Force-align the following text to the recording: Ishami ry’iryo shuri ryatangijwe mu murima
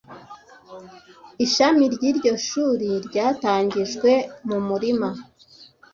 Ishami 1.45 1.83
ry’iryo 1.93 2.33
shuri 2.47 2.89
ryatangijwe 3.07 4.11
mu 4.47 4.57
murima 4.67 5.07